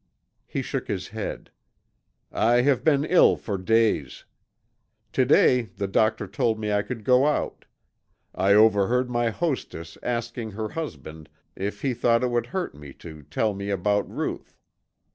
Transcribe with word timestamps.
He 0.47 0.63
shook 0.63 0.87
his 0.87 1.09
head. 1.09 1.51
"I 2.31 2.61
have 2.61 2.83
been 2.83 3.05
ill 3.05 3.37
for 3.37 3.55
days. 3.59 4.25
To 5.13 5.25
day 5.25 5.69
the 5.77 5.87
doctor 5.87 6.25
told 6.25 6.57
me 6.57 6.73
I 6.73 6.81
could 6.81 7.03
go 7.03 7.27
out. 7.27 7.65
I 8.33 8.53
overheard 8.55 9.11
my 9.11 9.29
hostess 9.29 9.99
asking 10.01 10.53
her 10.53 10.69
husband 10.69 11.29
if 11.55 11.83
he 11.83 11.93
thought 11.93 12.23
it 12.23 12.31
would 12.31 12.47
hurt 12.47 12.73
me 12.73 12.93
to 12.93 13.21
tell 13.21 13.53
me 13.53 13.69
about 13.69 14.09
Ruth. 14.09 14.57